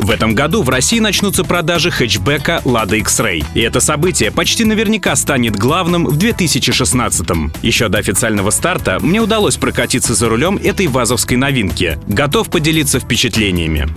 В 0.00 0.10
этом 0.10 0.34
году 0.34 0.62
в 0.62 0.70
России 0.70 0.98
начнутся 0.98 1.44
продажи 1.44 1.90
хэтчбека 1.90 2.62
Lada 2.64 2.98
X-Ray. 3.00 3.44
И 3.52 3.60
это 3.60 3.80
событие 3.80 4.30
почти 4.30 4.64
наверняка 4.64 5.14
станет 5.14 5.56
главным 5.56 6.06
в 6.06 6.16
2016-м. 6.16 7.52
Еще 7.60 7.88
до 7.88 7.98
официального 7.98 8.48
старта 8.48 8.98
мне 9.00 9.20
удалось 9.20 9.56
прокатиться 9.56 10.14
за 10.14 10.30
рулем 10.30 10.56
этой 10.56 10.86
вазовской 10.86 11.36
новинки. 11.36 11.98
Готов 12.08 12.48
поделиться 12.48 12.98
впечатлениями. 12.98 13.88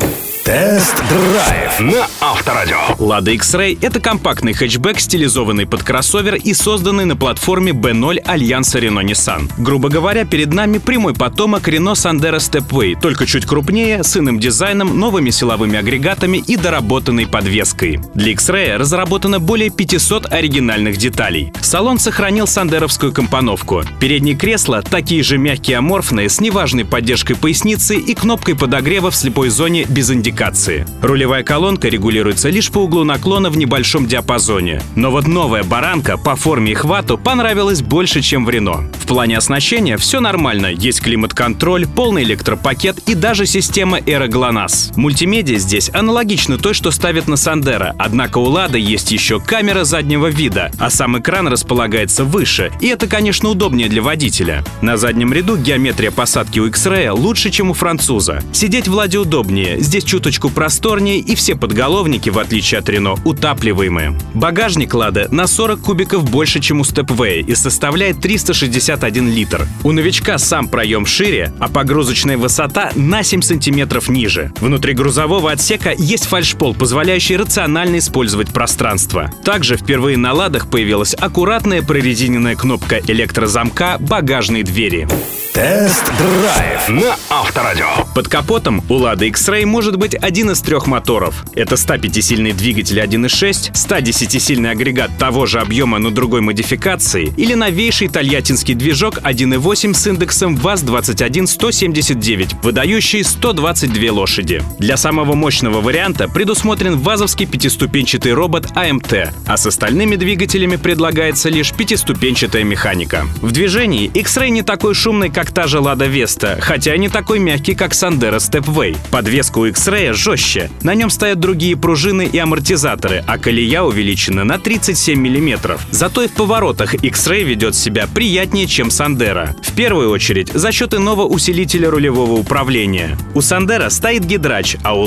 Тест-драйв 0.44 1.80
на 1.80 2.06
Авторадио. 2.20 2.76
Lada 2.98 3.34
X-Ray— 3.34 3.78
это 3.82 4.02
компактный 4.02 4.52
хэтчбэк, 4.52 5.00
стилизованный 5.00 5.66
под 5.66 5.84
кроссовер 5.84 6.36
и 6.36 6.54
созданный 6.54 7.06
на 7.06 7.16
платформе 7.16 7.72
B0 7.72 8.18
Альянса 8.26 8.80
Renault-Nissan. 8.80 9.50
Грубо 9.58 9.88
говоря, 9.88 10.26
перед 10.26 10.54
нами 10.54 10.80
прямой 10.80 11.14
потомок 11.14 11.70
Renault 11.70 11.94
Sandero 11.94 12.40
Stepway, 12.40 13.00
только 13.00 13.26
чуть 13.26 13.46
крупнее, 13.46 14.04
с 14.04 14.18
иным 14.18 14.38
дизайном, 14.38 15.00
новыми 15.00 15.30
силовыми 15.30 15.80
агрегатами 15.80 15.93
и 16.40 16.56
доработанной 16.56 17.28
подвеской. 17.28 18.00
Для 18.14 18.32
X-Ray 18.32 18.78
разработано 18.78 19.40
более 19.40 19.70
500 19.70 20.32
оригинальных 20.32 20.98
деталей. 20.98 21.52
Салон 21.62 22.00
сохранил 22.00 22.48
сандеровскую 22.48 23.12
компоновку. 23.12 23.84
Передние 24.00 24.36
кресла 24.36 24.82
такие 24.82 25.24
же 25.24 25.38
мягкие 25.38 25.78
аморфные, 25.78 26.30
с 26.30 26.40
неважной 26.40 26.86
поддержкой 26.86 27.36
поясницы 27.36 27.96
и 27.96 28.14
кнопкой 28.14 28.56
подогрева 28.56 29.12
в 29.12 29.16
слепой 29.16 29.50
зоне 29.50 29.86
без 29.88 30.12
индикации. 30.12 30.86
Рулевая 31.02 31.44
колонка 31.44 31.90
регулируется 31.90 32.50
лишь 32.50 32.72
по 32.72 32.80
углу 32.80 33.04
наклона 33.04 33.50
в 33.50 33.58
небольшом 33.58 34.08
диапазоне. 34.08 34.82
Но 34.96 35.12
вот 35.12 35.28
новая 35.28 35.64
баранка 35.64 36.18
по 36.18 36.36
форме 36.36 36.72
и 36.72 36.76
хвату 36.76 37.18
понравилась 37.18 37.82
больше, 37.82 38.22
чем 38.22 38.46
в 38.46 38.50
Рено. 38.50 38.90
В 39.00 39.08
плане 39.08 39.38
оснащения 39.38 39.98
все 39.98 40.20
нормально. 40.20 40.68
Есть 40.68 41.02
климат-контроль, 41.02 41.88
полный 41.88 42.24
электропакет 42.24 42.98
и 43.08 43.16
даже 43.16 43.46
система 43.46 44.00
GLONASS. 44.00 44.94
Мультимедиа 44.96 45.58
здесь 45.58 45.83
аналогична 45.94 46.58
той, 46.58 46.74
что 46.74 46.92
ставят 46.92 47.28
на 47.28 47.36
Сандера, 47.36 47.96
однако 47.98 48.38
у 48.38 48.46
Лада 48.46 48.78
есть 48.78 49.12
еще 49.12 49.40
камера 49.40 49.84
заднего 49.84 50.28
вида, 50.28 50.72
а 50.80 50.90
сам 50.90 51.20
экран 51.20 51.48
располагается 51.48 52.24
выше, 52.24 52.72
и 52.82 52.88
это, 52.88 53.08
конечно, 53.08 53.50
удобнее 53.50 53.90
для 53.90 54.02
водителя. 54.02 54.64
На 54.82 54.98
заднем 54.98 55.34
ряду 55.34 55.58
геометрия 55.58 56.12
посадки 56.12 56.60
у 56.60 56.68
X-Ray 56.68 57.12
лучше, 57.12 57.50
чем 57.50 57.72
у 57.72 57.74
француза. 57.74 58.42
Сидеть 58.52 58.88
в 58.88 58.94
Ладе 58.94 59.18
удобнее, 59.18 59.80
здесь 59.80 60.04
чуточку 60.04 60.50
просторнее 60.50 61.20
и 61.20 61.36
все 61.36 61.56
подголовники, 61.56 62.30
в 62.30 62.40
отличие 62.40 62.80
от 62.80 62.90
Рено, 62.90 63.16
утапливаемые. 63.26 64.18
Багажник 64.34 64.94
Лада 64.94 65.28
на 65.32 65.48
40 65.48 65.82
кубиков 65.82 66.30
больше, 66.30 66.60
чем 66.60 66.82
у 66.82 66.84
Stepway 66.84 67.42
и 67.42 67.56
составляет 67.56 68.22
361 68.22 69.30
литр. 69.30 69.68
У 69.84 69.92
новичка 69.92 70.38
сам 70.38 70.68
проем 70.68 71.06
шире, 71.06 71.54
а 71.60 71.68
погрузочная 71.68 72.38
высота 72.38 72.92
на 72.96 73.24
7 73.24 73.42
сантиметров 73.42 74.10
ниже. 74.10 74.52
Внутри 74.60 74.94
грузового 74.94 75.52
отсека 75.52 75.73
есть 75.98 76.26
фальшпол, 76.26 76.76
позволяющий 76.76 77.38
рационально 77.38 77.98
использовать 77.98 78.54
пространство. 78.54 79.32
Также 79.44 79.78
впервые 79.78 80.18
на 80.18 80.34
Ладах 80.34 80.70
появилась 80.70 81.14
аккуратная 81.14 81.82
прорезиненная 81.82 82.56
кнопка 82.56 83.00
электрозамка 83.08 83.98
багажной 84.00 84.64
двери. 84.64 85.08
Тест-драйв 85.54 86.90
на 86.90 87.16
Авторадио. 87.30 87.86
Под 88.16 88.28
капотом 88.28 88.84
у 88.90 89.00
Lada 89.00 89.28
X-Ray 89.28 89.68
может 89.68 89.98
быть 89.98 90.16
один 90.16 90.50
из 90.50 90.62
трех 90.62 90.88
моторов. 90.88 91.46
Это 91.54 91.76
105-сильный 91.76 92.54
двигатель 92.54 93.00
1.6, 93.00 93.74
110-сильный 93.74 94.72
агрегат 94.72 95.16
того 95.20 95.46
же 95.46 95.60
объема, 95.60 96.00
но 96.00 96.10
другой 96.10 96.42
модификации, 96.42 97.32
или 97.38 97.54
новейший 97.54 98.08
тольяттинский 98.08 98.74
движок 98.74 99.20
1.8 99.20 99.94
с 99.94 100.08
индексом 100.08 100.56
ВАЗ-21179, 100.56 102.64
выдающий 102.64 103.24
122 103.24 104.12
лошади. 104.12 104.64
Для 104.80 104.98
самого 104.98 105.36
мощного 105.36 105.54
варианта 105.70 106.28
предусмотрен 106.28 106.98
вазовский 106.98 107.46
пятиступенчатый 107.46 108.34
робот 108.34 108.68
АМТ, 108.76 109.34
а 109.46 109.58
с 109.58 109.66
остальными 109.66 110.16
двигателями 110.16 110.76
предлагается 110.76 111.50
лишь 111.50 111.72
пятиступенчатая 111.74 112.64
механика. 112.64 113.28
В 113.42 113.52
движении 113.52 114.06
X-Ray 114.08 114.50
не 114.50 114.64
такой 114.64 114.94
шумный, 114.94 115.30
как 115.30 115.52
та 115.52 115.68
же 115.68 115.78
Lada 115.78 116.12
Vesta, 116.12 116.60
хотя 116.60 116.96
не 116.98 117.10
такой 117.10 117.40
мягкий, 117.40 117.76
как 117.76 117.94
Sandero 117.94 118.38
Stepway. 118.38 118.98
Подвеска 119.12 119.60
у 119.60 119.66
X-Ray 119.66 120.14
жестче. 120.14 120.70
На 120.82 120.96
нем 120.96 121.10
стоят 121.10 121.40
другие 121.40 121.76
пружины 121.76 122.26
и 122.26 122.38
амортизаторы, 122.38 123.24
а 123.28 123.38
колея 123.38 123.84
увеличена 123.84 124.44
на 124.44 124.60
37 124.60 125.20
мм. 125.20 125.78
Зато 125.92 126.24
и 126.24 126.28
в 126.28 126.34
поворотах 126.34 126.96
X-Ray 126.96 127.44
ведет 127.44 127.76
себя 127.76 128.08
приятнее, 128.14 128.68
чем 128.68 128.88
Sandero. 128.88 129.50
В 129.62 129.74
первую 129.74 130.10
очередь 130.10 130.52
за 130.54 130.72
счет 130.72 130.94
иного 130.94 131.26
усилителя 131.26 131.90
рулевого 131.90 132.34
управления. 132.34 133.18
У 133.34 133.40
Sandero 133.40 133.90
стоит 133.90 134.26
гидрач, 134.26 134.78
а 134.84 134.98
у 134.98 135.04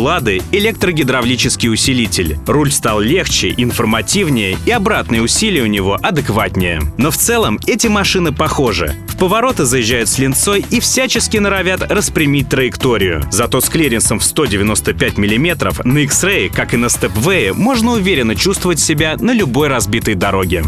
Электрогидравлический 0.53 1.71
усилитель. 1.71 2.39
Руль 2.47 2.71
стал 2.71 3.01
легче, 3.01 3.55
информативнее 3.57 4.57
и 4.67 4.71
обратные 4.71 5.23
усилия 5.23 5.63
у 5.63 5.67
него 5.67 5.99
адекватнее. 6.03 6.81
Но 6.99 7.11
в 7.11 7.17
целом 7.17 7.59
эти 7.67 7.87
машины 7.87 8.33
похожи. 8.33 8.95
В 9.17 9.19
повороты 9.19 9.65
заезжают 9.65 10.11
с 10.11 10.19
линцой 10.19 10.63
и 10.71 10.79
всячески 10.79 11.39
норовят 11.39 11.91
распрямить 11.91 12.51
траекторию. 12.51 13.25
Зато 13.31 13.63
с 13.63 13.69
клиренсом 13.71 14.19
в 14.19 14.25
195 14.25 15.17
мм 15.17 15.73
на 15.85 15.99
X-Ray, 16.01 16.55
как 16.55 16.75
и 16.75 16.77
на 16.77 16.87
Stepway, 16.87 17.55
можно 17.55 17.93
уверенно 17.93 18.37
чувствовать 18.37 18.79
себя 18.79 19.17
на 19.19 19.31
любой 19.31 19.69
разбитой 19.69 20.17
дороге. 20.17 20.65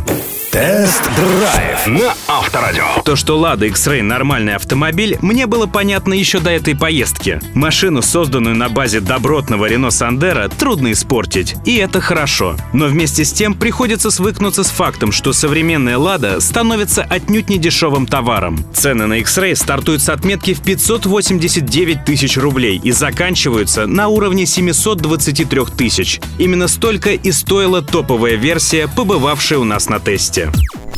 Тест-драйв 0.51 1.87
на 1.89 2.15
Авторадио. 2.27 3.03
То, 3.05 3.17
что 3.17 3.39
Lada 3.39 3.69
X-Ray 3.69 4.01
нормальный 4.01 4.55
автомобиль, 4.55 5.19
мне 5.21 5.47
было 5.47 5.67
понятно 5.67 6.15
еще 6.15 6.41
до 6.41 6.49
этой 6.49 6.75
поездки. 6.75 7.39
Машину, 7.53 8.01
созданную 8.01 8.57
на 8.57 8.71
базе 8.71 9.01
добротного 9.01 9.69
Renault 9.69 9.91
Sandero, 9.91 10.51
трудно 10.59 10.93
испортить, 10.93 11.55
и 11.67 11.77
это 11.77 12.01
хорошо. 12.01 12.57
Но 12.73 12.87
вместе 12.87 13.27
с 13.27 13.33
тем 13.33 13.53
приходится 13.53 14.11
свыкнуться 14.11 14.65
с 14.65 14.71
фактом, 14.71 15.13
что 15.13 15.35
современная 15.35 15.99
Lada 15.99 16.41
становится 16.41 17.03
отнюдь 17.03 17.51
не 17.51 17.59
дешевым 17.59 18.07
товаром. 18.07 18.38
Цены 18.75 19.07
на 19.07 19.15
X-Ray 19.19 19.55
стартуют 19.57 20.03
с 20.03 20.09
отметки 20.09 20.55
в 20.55 20.63
589 20.63 22.05
тысяч 22.05 22.37
рублей 22.37 22.81
и 22.83 22.93
заканчиваются 22.93 23.87
на 23.87 24.09
уровне 24.09 24.47
723 24.47 25.65
тысяч. 25.77 26.21
Именно 26.39 26.69
столько 26.69 27.11
и 27.11 27.33
стоила 27.33 27.83
топовая 27.83 28.37
версия, 28.37 28.89
побывавшая 28.89 29.59
у 29.59 29.65
нас 29.65 29.89
на 29.89 29.99
тесте. 29.99 30.53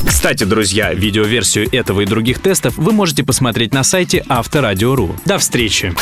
Кстати, 0.05 0.43
друзья, 0.43 0.93
видеоверсию 0.93 1.67
этого 1.71 2.01
и 2.01 2.05
других 2.05 2.39
тестов 2.39 2.77
вы 2.77 2.91
можете 2.91 3.23
посмотреть 3.23 3.73
на 3.73 3.83
сайте 3.83 4.23
Авторадио.ру. 4.29 5.15
До 5.25 5.37
встречи! 5.37 5.93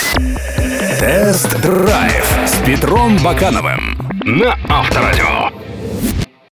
Тест-драйв 1.00 2.26
с 2.46 2.58
Петром 2.66 3.18
Бакановым 3.24 3.98
на 4.24 4.58
Авторадио. 4.68 5.39